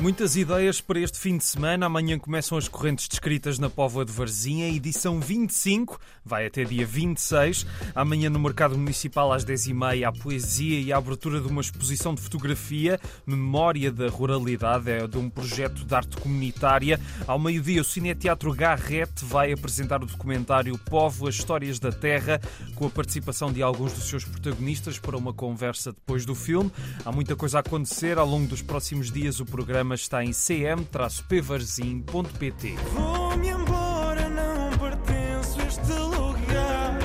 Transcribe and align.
Muitas 0.00 0.34
ideias 0.34 0.80
para 0.80 0.98
este 0.98 1.18
fim 1.18 1.36
de 1.36 1.44
semana. 1.44 1.84
Amanhã 1.84 2.18
começam 2.18 2.56
as 2.56 2.66
correntes 2.66 3.06
descritas 3.06 3.58
na 3.58 3.68
Póvoa 3.68 4.02
de 4.02 4.10
Varzim. 4.10 4.62
edição 4.62 5.20
25 5.20 6.00
vai 6.24 6.46
até 6.46 6.64
dia 6.64 6.86
26. 6.86 7.66
Amanhã 7.94 8.30
no 8.30 8.38
Mercado 8.38 8.78
Municipal 8.78 9.30
às 9.30 9.44
10h30 9.44 10.08
a 10.08 10.10
poesia 10.10 10.80
e 10.80 10.90
a 10.90 10.96
abertura 10.96 11.38
de 11.38 11.48
uma 11.48 11.60
exposição 11.60 12.14
de 12.14 12.22
fotografia, 12.22 12.98
Memória 13.26 13.92
da 13.92 14.08
Ruralidade, 14.08 14.90
é 14.90 15.06
de 15.06 15.18
um 15.18 15.28
projeto 15.28 15.84
de 15.84 15.94
arte 15.94 16.16
comunitária. 16.16 16.98
Ao 17.26 17.38
meio-dia 17.38 17.82
o 17.82 17.84
Cineteatro 17.84 18.54
Garrete 18.54 19.22
vai 19.22 19.52
apresentar 19.52 20.02
o 20.02 20.06
documentário 20.06 20.78
Povo, 20.78 21.28
as 21.28 21.34
Histórias 21.34 21.78
da 21.78 21.92
Terra, 21.92 22.40
com 22.74 22.86
a 22.86 22.90
participação 22.90 23.52
de 23.52 23.62
alguns 23.62 23.92
dos 23.92 24.04
seus 24.04 24.24
protagonistas 24.24 24.98
para 24.98 25.18
uma 25.18 25.34
conversa 25.34 25.92
depois 25.92 26.24
do 26.24 26.34
filme. 26.34 26.72
Há 27.04 27.12
muita 27.12 27.36
coisa 27.36 27.58
a 27.58 27.60
acontecer. 27.60 28.16
Ao 28.16 28.26
longo 28.26 28.46
dos 28.46 28.62
próximos 28.62 29.12
dias 29.12 29.40
o 29.40 29.44
programa 29.44 29.89
está 29.94 30.24
em 30.24 30.32
cm-pvarzim.pt. 30.32 32.74
Vou-me 32.92 33.48
embora, 33.48 34.28
não 34.28 34.70
pertenço 34.78 35.60
a 35.60 35.64
este 35.64 35.92
lugar. 35.92 36.98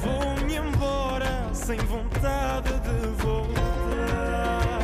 Vou-me 0.00 0.56
embora 0.56 1.54
sem 1.54 1.78
vontade. 1.78 2.31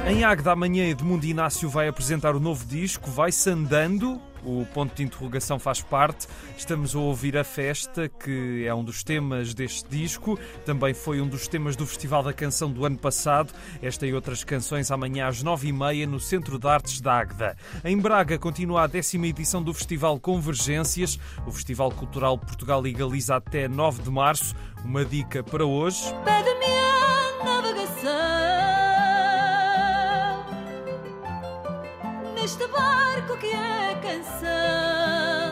Em 0.09 0.25
Águeda, 0.25 0.53
amanhã 0.53 0.89
Edmundo 0.89 1.27
Inácio 1.27 1.69
vai 1.69 1.87
apresentar 1.87 2.35
o 2.35 2.41
novo 2.41 2.65
disco, 2.65 3.11
Vai-se 3.11 3.51
Andando. 3.51 4.19
O 4.43 4.65
ponto 4.73 4.95
de 4.95 5.03
interrogação 5.03 5.59
faz 5.59 5.83
parte. 5.83 6.27
Estamos 6.57 6.97
a 6.97 6.99
ouvir 6.99 7.37
a 7.37 7.45
festa, 7.45 8.09
que 8.09 8.65
é 8.67 8.75
um 8.75 8.83
dos 8.83 9.03
temas 9.03 9.53
deste 9.53 9.87
disco. 9.87 10.39
Também 10.65 10.95
foi 10.95 11.21
um 11.21 11.29
dos 11.29 11.47
temas 11.47 11.77
do 11.77 11.87
Festival 11.87 12.23
da 12.23 12.33
Canção 12.33 12.73
do 12.73 12.87
ano 12.87 12.97
passado. 12.97 13.53
Esta 13.83 14.07
e 14.07 14.15
outras 14.15 14.43
canções 14.43 14.91
amanhã 14.91 15.27
às 15.27 15.43
nove 15.43 15.69
e 15.69 15.73
meia 15.75 16.07
no 16.07 16.19
Centro 16.19 16.59
de 16.59 16.67
Artes 16.67 17.03
da 17.03 17.13
Águeda. 17.13 17.55
Em 17.85 17.99
Braga 17.99 18.39
continua 18.39 18.85
a 18.85 18.87
décima 18.87 19.27
edição 19.27 19.63
do 19.63 19.75
Festival 19.75 20.19
Convergências. 20.19 21.19
O 21.47 21.53
Festival 21.53 21.91
Cultural 21.91 22.39
Portugal 22.39 22.87
e 22.87 22.95
Galiza 22.95 23.37
até 23.37 23.69
9 23.69 24.05
de 24.05 24.11
março. 24.11 24.57
Uma 24.83 25.05
dica 25.05 25.43
para 25.43 25.67
hoje. 25.67 26.03
Pede-me 26.25 26.98
neste 32.49 32.67
barco 32.69 33.37
que 33.37 33.49
é 33.49 33.95
canção, 34.01 35.48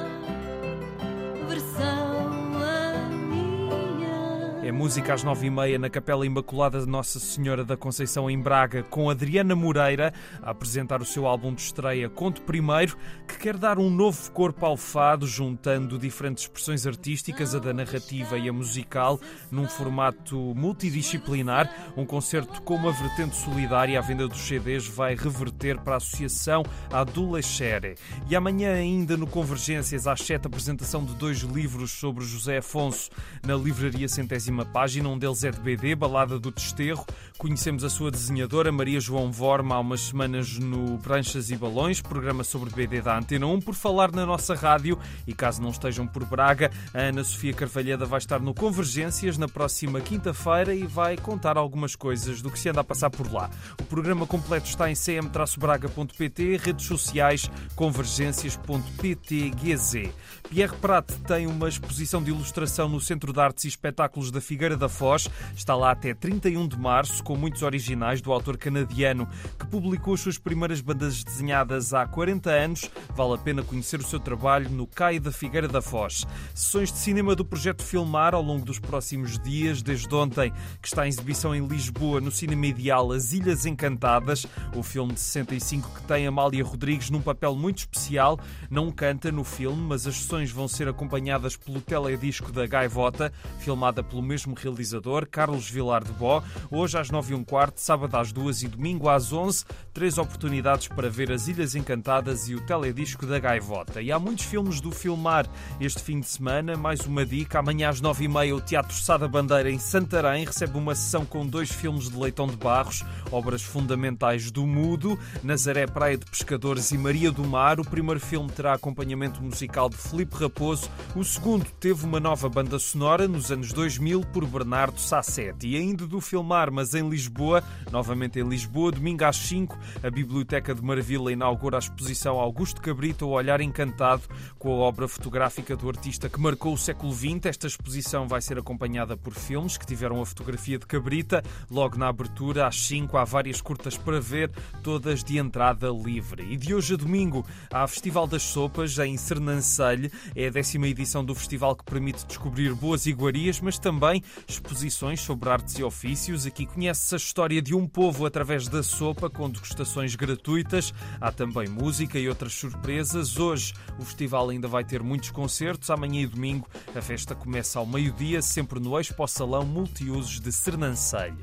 música 4.87 5.15
às 5.15 5.25
nove 5.25 5.48
e 5.48 5.51
meia 5.51 5.81
na 5.81 5.91
Capela 5.91 6.25
Imaculada 6.25 6.79
de 6.79 6.87
Nossa 6.87 7.19
Senhora 7.19 7.65
da 7.65 7.77
Conceição 7.77 8.31
em 8.31 8.39
Braga, 8.39 8.84
com 8.84 9.11
Adriana 9.11 9.56
Moreira 9.56 10.15
a 10.41 10.51
apresentar 10.51 11.03
o 11.03 11.05
seu 11.05 11.27
álbum 11.27 11.53
de 11.53 11.61
estreia 11.61 12.09
Conto 12.09 12.41
Primeiro, 12.43 12.97
que 13.27 13.37
quer 13.37 13.56
dar 13.56 13.81
um 13.81 13.91
novo 13.91 14.31
corpo 14.31 14.65
ao 14.65 14.77
fado, 14.77 15.27
juntando 15.27 15.98
diferentes 15.98 16.45
expressões 16.45 16.87
artísticas, 16.87 17.53
a 17.53 17.59
da 17.59 17.75
narrativa 17.75 18.39
e 18.39 18.48
a 18.48 18.53
musical, 18.53 19.19
num 19.51 19.67
formato 19.67 20.55
multidisciplinar. 20.55 21.69
Um 21.97 22.06
concerto 22.06 22.62
com 22.62 22.77
uma 22.77 22.93
vertente 22.93 23.34
solidária. 23.34 23.98
A 23.98 24.03
venda 24.03 24.28
dos 24.28 24.39
CDs 24.39 24.87
vai 24.87 25.17
reverter 25.17 25.81
para 25.81 25.95
a 25.95 25.97
Associação 25.97 26.62
Adolescere. 26.93 27.97
E 28.31 28.37
amanhã, 28.37 28.75
ainda 28.75 29.17
no 29.17 29.27
Convergências, 29.27 30.06
às 30.06 30.21
sete, 30.21 30.47
apresentação 30.47 31.05
de 31.05 31.15
dois 31.15 31.39
livros 31.39 31.91
sobre 31.91 32.25
José 32.25 32.59
Afonso 32.59 33.11
na 33.45 33.56
Livraria 33.56 34.06
Centésima 34.06 34.65
Página. 34.77 35.09
Um 35.09 35.17
deles 35.17 35.43
é 35.43 35.51
de 35.51 35.59
BD, 35.59 35.95
Balada 35.95 36.39
do 36.39 36.50
Desterro. 36.50 37.06
Conhecemos 37.39 37.83
a 37.83 37.89
sua 37.89 38.11
desenhadora, 38.11 38.71
Maria 38.71 39.00
João 39.00 39.33
Vorma, 39.33 39.75
há 39.75 39.81
umas 39.81 40.03
semanas 40.03 40.59
no 40.59 40.99
Pranchas 40.99 41.50
e 41.50 41.56
Balões, 41.56 42.03
programa 42.03 42.45
sobre 42.45 42.69
BD 42.71 43.00
da 43.00 43.19
Antena 43.19 43.47
1. 43.47 43.61
Por 43.61 43.75
falar 43.75 44.12
na 44.12 44.27
nossa 44.27 44.55
rádio, 44.55 44.99
e 45.27 45.34
caso 45.34 45.62
não 45.62 45.71
estejam 45.71 46.06
por 46.06 46.25
Braga, 46.25 46.71
a 46.93 46.99
Ana 46.99 47.25
Sofia 47.25 47.55
Carvalheda 47.55 48.05
vai 48.05 48.19
estar 48.19 48.39
no 48.39 48.53
Convergências 48.53 49.39
na 49.39 49.49
próxima 49.49 49.99
quinta-feira 50.00 50.75
e 50.75 50.87
vai 50.87 51.17
contar 51.17 51.56
algumas 51.56 51.95
coisas 51.95 52.43
do 52.43 52.50
que 52.50 52.59
se 52.59 52.69
anda 52.69 52.81
a 52.81 52.84
passar 52.84 53.09
por 53.09 53.33
lá. 53.33 53.49
O 53.81 53.84
programa 53.84 54.27
completo 54.27 54.69
está 54.69 54.91
em 54.91 54.95
cm-braga.pt, 54.95 56.56
redes 56.56 56.87
sociais 56.87 57.50
convergências.ptgz. 57.75 60.11
Pierre 60.49 60.77
Prat 60.77 61.11
tem 61.27 61.47
uma 61.47 61.69
exposição 61.69 62.23
de 62.23 62.31
ilustração 62.31 62.89
no 62.89 63.00
Centro 63.00 63.33
de 63.33 63.41
Artes 63.41 63.65
e 63.65 63.69
Espetáculos 63.69 64.31
da 64.31 64.41
Figueira 64.41 64.66
da 64.75 64.88
Foz. 64.88 65.28
Está 65.54 65.77
lá 65.77 65.91
até 65.91 66.15
31 66.15 66.66
de 66.66 66.78
março, 66.78 67.22
com 67.22 67.37
muitos 67.37 67.62
originais 67.62 68.22
do 68.22 68.32
autor 68.32 68.56
canadiano 68.56 69.28
que 69.59 69.66
publicou 69.66 70.15
as 70.15 70.21
suas 70.21 70.38
primeiras 70.38 70.81
bandas 70.81 71.22
desenhadas 71.22 71.93
há 71.93 72.06
40 72.06 72.50
anos. 72.50 72.91
Vale 73.15 73.34
a 73.34 73.38
pena 73.38 73.62
conhecer 73.62 74.00
o 74.00 74.06
seu 74.06 74.19
trabalho 74.19 74.71
no 74.71 74.87
CAI 74.87 75.21
da 75.21 75.31
Figueira 75.31 75.69
da 75.69 75.82
Foz. 75.82 76.26
Sessões 76.55 76.91
de 76.91 76.99
cinema 76.99 77.37
do 77.37 77.44
projeto 77.44 77.82
Filmar 77.82 78.34
ao 78.34 78.43
longo 78.43 78.65
dos 78.65 78.78
próximos 78.78 79.38
dias, 79.38 79.82
desde 79.82 80.12
ontem, 80.15 80.53
que 80.81 80.88
está 80.88 81.05
em 81.05 81.09
exibição 81.09 81.55
em 81.55 81.66
Lisboa, 81.66 82.21
no 82.21 82.31
Cinema 82.31 82.66
Ideal 82.66 83.12
As 83.12 83.32
Ilhas 83.32 83.66
Encantadas, 83.66 84.47
o 84.75 84.82
filme 84.82 85.12
de 85.12 85.21
65 85.21 85.91
que 85.91 86.03
tem 86.05 86.26
Amália 86.26 86.65
Rodrigues 86.65 87.10
num 87.10 87.21
papel 87.21 87.55
muito 87.55 87.78
especial. 87.78 88.38
Não 88.71 88.91
canta 88.91 89.31
no 89.32 89.44
filme, 89.44 89.82
mas 89.82 90.06
as 90.06 90.16
sessões 90.16 90.50
vão 90.50 90.69
ser 90.69 90.88
acompanhadas 90.88 91.56
pelo 91.56 91.81
teledisco 91.81 92.53
da 92.53 92.66
Gaivota, 92.66 93.32
filmada 93.59 94.03
pelo 94.03 94.22
mesmo 94.22 94.46
realizador, 94.55 95.27
Carlos 95.29 95.69
Vilar 95.69 96.05
de 96.05 96.12
Bó. 96.12 96.43
Hoje 96.71 96.99
às 96.99 97.11
9 97.11 97.33
e 97.33 97.37
um 97.37 97.45
quarto, 97.45 97.79
sábado 97.81 98.17
às 98.17 98.33
2 98.33 98.62
e 98.62 98.69
domingo 98.69 99.09
às 99.09 99.33
11, 99.33 99.65
três 99.93 100.19
oportunidades 100.19 100.89
para 100.89 101.09
ver 101.09 101.33
As 101.33 101.49
Ilhas 101.49 101.75
Encantadas 101.75 102.49
e 102.49 102.55
o 102.55 102.61
teledisco 102.61 103.27
da 103.27 103.39
Gaivota. 103.39 104.03
E 104.03 104.12
há 104.12 104.19
muitos 104.19 104.45
filmes 104.45 104.81
do 104.81 104.91
Filmar 104.91 105.47
este 105.81 106.03
fim 106.03 106.21
de 106.21 106.27
semana. 106.27 106.77
Mais 106.77 107.01
uma 107.01 107.25
dica, 107.25 107.59
amanhã 107.59 107.89
às 107.89 108.01
9 108.01 108.25
e 108.25 108.29
meia 108.29 108.56
o 108.56 108.61
Teatro 108.61 108.95
Sada 108.95 109.29
Bandeira 109.29 109.71
em 109.71 109.79
Santarém 109.79 110.45
recebe 110.45 110.77
uma 110.77 110.95
sessão 110.95 111.25
com 111.25 111.47
dois 111.47 111.71
filmes 111.71 112.11
de 112.11 112.19
Leitão 112.19 112.47
de 112.47 112.56
Barros, 112.56 113.05
obras 113.31 113.62
fundamentais 113.62 114.51
do 114.51 114.67
mudo, 114.67 115.19
Nazaré 115.43 115.87
Praia 115.87 116.17
de 116.17 116.27
Pescadores 116.27 116.91
e 116.91 116.99
Maria 116.99 117.31
do 117.31 117.45
Mar. 117.45 117.81
O 117.81 117.85
primeiro 117.85 118.21
filme 118.21 118.51
terá 118.51 118.75
acompanhamento 118.75 119.43
musical 119.43 119.89
de 119.89 119.97
Felipe 119.97 120.37
Raposo, 120.37 120.91
o 121.15 121.25
segundo 121.25 121.67
teve 121.79 122.05
uma 122.05 122.21
nova 122.21 122.49
banda 122.49 122.79
sonora 122.79 123.29
nos 123.29 123.51
anos 123.51 123.73
2000 123.73 124.23
por 124.37 124.45
Bernardo 124.45 125.01
Sassetti. 125.01 125.69
E 125.69 125.77
ainda 125.77 126.07
do 126.07 126.21
Filmar, 126.21 126.71
mas 126.71 126.95
em 126.95 127.09
Lisboa, 127.09 127.65
novamente 127.91 128.39
em 128.39 128.47
Lisboa, 128.47 128.93
domingo 128.93 129.25
às 129.25 129.37
5, 129.37 129.79
a 130.03 130.11
Biblioteca 130.11 130.75
de 130.75 130.83
Marvila 130.83 131.33
inaugura 131.33 131.79
a 131.79 131.79
exposição 131.79 132.39
Augusto 132.39 132.83
Cabrita, 132.83 133.25
o 133.25 133.31
Olhar 133.31 133.63
Encantado, 133.63 134.25
com 134.59 134.71
a 134.73 134.77
obra 134.77 135.09
fotográfica 135.09 135.75
do 135.75 135.89
artista 135.89 136.29
que 136.29 136.39
marcou 136.39 136.75
o 136.75 136.77
século 136.77 137.15
XX. 137.15 137.47
Esta 137.47 137.67
exposição 137.67 138.29
vai 138.29 138.43
ser 138.43 138.59
acompanhada 138.59 139.17
por 139.17 139.33
filmes 139.33 139.79
que 139.79 139.87
tiveram 139.87 140.21
a 140.21 140.27
fotografia 140.27 140.79
de 140.79 140.85
Cabrita. 140.85 141.43
Logo 141.71 141.97
na 141.97 142.09
abertura, 142.09 142.67
às 142.67 142.79
5, 142.87 143.17
há 143.17 143.25
várias 143.25 143.63
curtas 143.63 143.97
para 143.97 144.21
ver, 144.21 144.51
todas 144.83 145.25
de 145.25 145.39
entrada 145.39 145.89
livre. 145.89 146.43
E 146.53 146.59
de 146.59 146.75
hoje 146.75 146.93
a 146.93 146.97
domingo, 146.99 147.43
há 147.73 147.87
Festival 147.87 148.27
das 148.27 148.43
Sopas 148.43 148.99
em 148.99 149.17
Sernancelho. 149.17 150.11
É 150.35 150.49
a 150.49 150.51
décima 150.51 150.89
edição 150.89 151.25
do 151.25 151.35
festival 151.35 151.75
que 151.75 151.85
permite 151.85 152.27
descobrir 152.27 152.75
boas 152.75 153.07
iguarias, 153.07 153.63
mas 153.63 153.79
também 153.79 154.23
exposições 154.47 155.20
sobre 155.20 155.48
artes 155.48 155.78
e 155.78 155.84
ofícios. 155.84 156.47
Aqui 156.47 156.66
conhece-se 156.66 157.14
a 157.14 157.19
história 157.19 157.60
de 157.60 157.75
um 157.75 157.87
povo 157.87 158.26
através 158.26 158.69
da 158.69 158.82
sopa, 158.82 159.28
com 159.28 159.50
degustações 159.50 160.14
gratuitas. 160.14 160.92
Há 161.20 161.32
também 161.32 161.69
música 161.69 162.19
e 162.19 162.28
outras 162.28 162.54
surpresas. 162.54 163.38
Hoje 163.38 163.75
o 163.98 164.04
festival 164.04 164.50
ainda 164.50 164.69
vai 164.69 164.84
ter 164.84 165.02
muitos 165.02 165.31
concertos. 165.31 165.90
Amanhã 165.90 166.23
e 166.23 166.26
domingo 166.26 166.69
a 166.94 167.02
festa 167.02 167.34
começa 167.34 167.78
ao 167.78 167.87
meio-dia, 167.87 168.40
sempre 168.43 168.81
no 168.81 168.99
Expo 168.99 169.26
Salão 169.26 169.64
Multiusos 169.64 170.40
de 170.40 170.52
Sernancelho. 170.52 171.38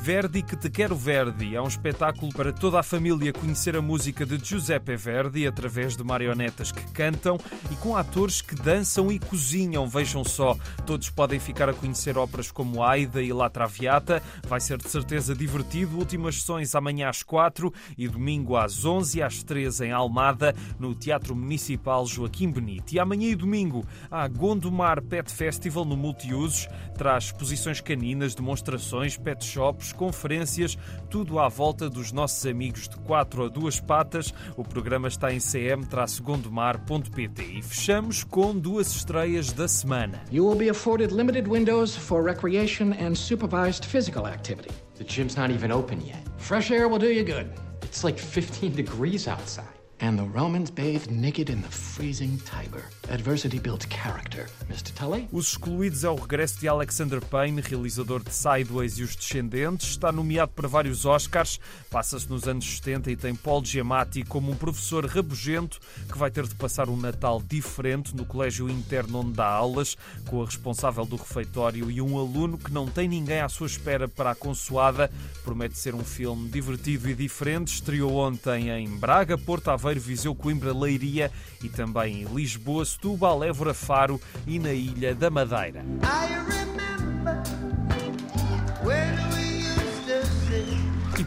Verdi 0.00 0.42
que 0.42 0.56
te 0.56 0.70
quero 0.70 0.96
Verdi 0.96 1.54
é 1.54 1.60
um 1.60 1.66
espetáculo 1.66 2.32
para 2.32 2.52
toda 2.52 2.78
a 2.78 2.82
família 2.82 3.32
conhecer 3.32 3.76
a 3.76 3.82
música 3.82 4.24
de 4.24 4.38
Giuseppe 4.42 4.96
Verdi 4.96 5.46
através 5.46 5.96
de 5.96 6.04
marionetas 6.04 6.72
que 6.72 6.82
cantam 6.92 7.36
e 7.70 7.76
com 7.76 7.96
atores 7.96 8.40
que 8.40 8.54
dançam 8.54 9.12
e 9.12 9.18
cozinham. 9.18 9.86
Vejam 9.86 10.24
só, 10.24 10.56
todos 10.86 11.10
podem 11.10 11.38
ficar 11.38 11.68
a 11.68 11.74
conhecer 11.74 12.16
óperas 12.16 12.50
como 12.50 12.82
Aida 12.82 13.20
e 13.22 13.32
La 13.32 13.50
Traviata. 13.50 14.22
Vai 14.46 14.60
ser 14.60 14.78
de 14.78 14.88
certeza 14.88 15.34
divertido. 15.34 15.98
Últimas 15.98 16.36
sessões 16.36 16.74
amanhã 16.74 17.10
às 17.10 17.22
4 17.22 17.70
e 17.98 18.08
domingo 18.08 18.56
às 18.56 18.84
11 18.84 19.18
e 19.18 19.22
às 19.22 19.42
3 19.42 19.80
em 19.82 19.92
Almada, 19.92 20.54
no 20.78 20.94
Teatro 20.94 21.36
Municipal 21.36 22.06
Joaquim 22.06 22.50
Benito. 22.50 22.94
E 22.94 22.98
amanhã 22.98 23.28
e 23.28 23.34
domingo 23.34 23.84
há 24.10 24.26
Gondomar 24.26 25.02
Pet 25.02 25.30
Festival 25.30 25.84
no 25.84 25.96
Multiusos. 25.96 26.66
Traz 26.96 27.24
exposições 27.24 27.80
caninas, 27.80 28.34
demonstrações, 28.34 29.16
pet 29.16 29.44
shops, 29.44 29.87
conferências, 29.92 30.76
tudo 31.10 31.38
à 31.38 31.48
volta 31.48 31.88
dos 31.88 32.12
nossos 32.12 32.44
amigos 32.46 32.88
de 32.88 32.96
quatro 32.98 33.44
a 33.44 33.48
duas 33.48 33.80
patas. 33.80 34.34
O 34.56 34.64
programa 34.64 35.08
está 35.08 35.32
em 35.32 35.40
cm-gondomar.pt. 35.40 37.42
E 37.42 37.62
fechamos 37.62 38.24
com 38.24 38.56
duas 38.56 38.94
estreias 38.94 39.52
da 39.52 39.68
semana. 39.68 40.20
You 40.30 40.46
will 40.46 40.56
be 40.56 40.68
afforded 40.68 41.12
limited 41.12 41.48
windows 41.48 41.96
for 41.96 42.24
recreation 42.24 42.92
and 42.92 43.14
supervised 43.14 43.84
physical 43.84 44.26
activity. 44.26 44.70
The 44.96 45.04
gym's 45.04 45.36
not 45.36 45.50
even 45.50 45.70
open 45.70 46.00
yet. 46.04 46.22
Fresh 46.38 46.70
air 46.70 46.88
will 46.88 46.98
do 46.98 47.06
you 47.06 47.24
good. 47.24 47.50
It's 47.82 48.04
like 48.04 48.18
15 48.18 48.74
degrees 48.74 49.28
outside. 49.28 49.77
And 50.00 50.16
the 50.16 50.22
Romans 50.22 50.70
bathed 50.70 51.10
naked 51.10 51.50
in 51.50 51.60
the 51.60 51.68
freezing 51.68 52.38
Tiber. 52.38 52.84
Adversity 53.10 53.58
character, 53.88 54.46
Mr. 54.68 54.92
Tully. 54.92 55.28
Os 55.32 55.48
Excluídos 55.48 56.04
é 56.04 56.10
o 56.10 56.14
regresso 56.14 56.60
de 56.60 56.68
Alexander 56.68 57.20
Payne, 57.20 57.60
realizador 57.60 58.22
de 58.22 58.32
Sideways 58.32 58.98
e 58.98 59.02
Os 59.02 59.16
Descendentes. 59.16 59.88
Está 59.90 60.12
nomeado 60.12 60.52
para 60.54 60.68
vários 60.68 61.04
Oscars, 61.04 61.58
passa-se 61.90 62.28
nos 62.28 62.46
anos 62.46 62.64
70 62.76 63.10
e 63.10 63.16
tem 63.16 63.34
Paul 63.34 63.64
Giamatti 63.64 64.22
como 64.22 64.52
um 64.52 64.56
professor 64.56 65.04
rabugento 65.04 65.80
que 66.10 66.16
vai 66.16 66.30
ter 66.30 66.46
de 66.46 66.54
passar 66.54 66.88
um 66.88 66.96
Natal 66.96 67.42
diferente 67.42 68.14
no 68.14 68.24
colégio 68.24 68.70
interno 68.70 69.20
onde 69.20 69.32
dá 69.32 69.48
aulas, 69.48 69.96
com 70.26 70.42
a 70.42 70.44
responsável 70.44 71.04
do 71.04 71.16
refeitório 71.16 71.90
e 71.90 72.00
um 72.00 72.18
aluno 72.18 72.56
que 72.56 72.70
não 72.70 72.86
tem 72.86 73.08
ninguém 73.08 73.40
à 73.40 73.48
sua 73.48 73.66
espera 73.66 74.06
para 74.06 74.30
a 74.30 74.34
consoada. 74.34 75.10
Promete 75.42 75.76
ser 75.76 75.94
um 75.94 76.04
filme 76.04 76.48
divertido 76.48 77.08
e 77.08 77.14
diferente. 77.14 77.74
Estreou 77.74 78.14
ontem 78.16 78.70
em 78.70 78.88
Braga, 78.96 79.36
Porto 79.36 79.68
Aveiro, 79.88 80.00
Viseu, 80.00 80.34
Coimbra, 80.34 80.72
Leiria 80.72 81.30
e 81.62 81.68
também 81.68 82.22
em 82.22 82.24
Lisboa, 82.24 82.84
Setúbal, 82.84 83.42
Évora, 83.42 83.72
Faro 83.72 84.20
e 84.46 84.58
na 84.58 84.72
Ilha 84.72 85.14
da 85.14 85.30
Madeira. 85.30 85.82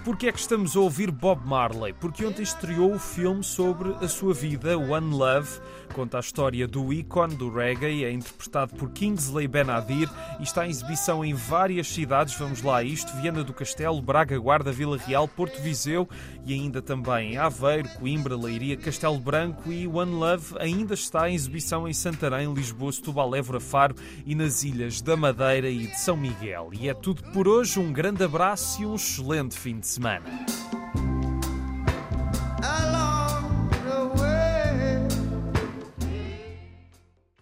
Porquê 0.03 0.27
é 0.27 0.31
que 0.31 0.39
estamos 0.39 0.75
a 0.75 0.80
ouvir 0.80 1.12
Bob 1.12 1.45
Marley? 1.45 1.94
Porque 1.94 2.25
ontem 2.25 2.42
estreou 2.42 2.94
o 2.94 3.00
filme 3.00 3.44
sobre 3.44 3.94
a 4.03 4.07
sua 4.07 4.33
vida, 4.33 4.77
One 4.77 5.13
Love. 5.13 5.59
Conta 5.94 6.18
a 6.18 6.19
história 6.21 6.68
do 6.68 6.94
ícone 6.94 7.36
do 7.36 7.50
reggae, 7.50 8.06
é 8.06 8.12
interpretado 8.12 8.74
por 8.75 8.89
Kingsley 8.92 9.48
Benadir 9.48 10.09
e 10.39 10.44
está 10.44 10.65
em 10.65 10.69
exibição 10.69 11.24
em 11.24 11.33
várias 11.33 11.88
cidades. 11.88 12.33
Vamos 12.36 12.62
lá 12.62 12.81
isto: 12.81 13.13
Viana 13.18 13.44
do 13.44 13.53
Castelo, 13.53 14.01
Braga, 14.01 14.38
Guarda, 14.39 14.71
Vila 14.71 14.98
Real, 14.98 15.27
Porto 15.27 15.62
Viseu 15.62 16.07
e 16.45 16.53
ainda 16.53 16.81
também 16.81 17.33
em 17.33 17.38
Aveiro, 17.38 17.89
Coimbra, 18.00 18.38
Leiria, 18.38 18.77
Castelo 18.77 19.19
Branco 19.19 19.71
e 19.71 19.86
One 19.86 20.13
Love 20.13 20.56
ainda 20.59 20.94
está 20.94 21.30
em 21.30 21.36
exibição 21.36 21.88
em 21.88 21.94
Santarém, 21.94 22.51
Lisboa, 22.53 22.92
Setúbal, 22.92 23.36
Évora, 23.36 23.59
Faro 23.59 23.95
e 24.25 24.33
nas 24.33 24.63
ilhas 24.63 25.01
da 25.01 25.18
Madeira 25.18 25.69
e 25.69 25.88
de 25.88 26.00
São 26.00 26.15
Miguel. 26.15 26.69
E 26.71 26.88
é 26.88 26.94
tudo 26.94 27.21
por 27.31 27.48
hoje. 27.48 27.80
Um 27.80 27.92
grande 27.92 28.24
abraço 28.24 28.81
e 28.81 28.86
um 28.86 28.95
excelente 28.95 29.57
fim 29.57 29.80
de 29.80 29.90
semana. 29.91 30.60